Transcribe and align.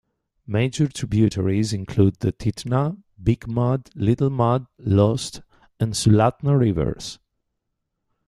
Major 0.47 0.87
tributaries 0.87 1.73
include 1.73 2.21
the 2.21 2.31
Titna, 2.31 2.97
Big 3.21 3.47
Mud, 3.47 3.91
Little 3.93 4.31
Mud, 4.31 4.65
Lost, 4.79 5.41
and 5.79 5.91
Sulatna 5.93 6.57
rivers. 6.59 7.19